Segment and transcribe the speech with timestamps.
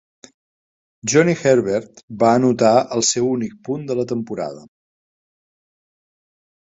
[1.11, 4.65] Johnny Herbert va anotar el seu únic punt de la temporada.